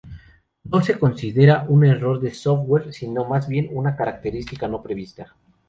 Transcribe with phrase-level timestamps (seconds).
[0.63, 5.35] No se considera un error de "software", sino más bien una "característica no prevista".